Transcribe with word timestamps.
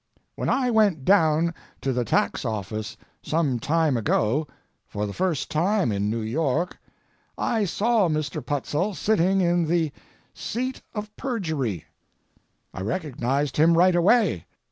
When 0.33 0.49
I 0.49 0.71
went 0.71 1.05
down 1.05 1.53
to 1.81 1.93
the 1.93 2.03
tax 2.03 2.43
office 2.43 2.97
some 3.21 3.59
time 3.59 3.95
ago, 3.95 4.47
for 4.87 5.05
the 5.05 5.13
first 5.13 5.51
time 5.51 5.91
in 5.91 6.09
New 6.09 6.21
York, 6.23 6.79
I 7.37 7.65
saw 7.65 8.09
Mr. 8.09 8.43
Putzel 8.43 8.95
sitting 8.95 9.41
in 9.41 9.67
the 9.67 9.91
"Seat 10.33 10.81
of 10.95 11.15
Perjury." 11.17 11.85
I 12.73 12.81
recognized 12.81 13.57
him 13.57 13.77
right 13.77 13.95
away. 13.95 14.47